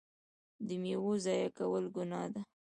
د 0.67 0.69
میوو 0.81 1.13
ضایع 1.25 1.49
کول 1.57 1.85
ګناه 1.95 2.27
ده. 2.33 2.41